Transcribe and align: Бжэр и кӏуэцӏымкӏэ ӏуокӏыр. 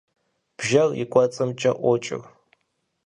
Бжэр 0.57 0.89
и 1.03 1.05
кӏуэцӏымкӏэ 1.11 1.71
ӏуокӏыр. 1.79 2.21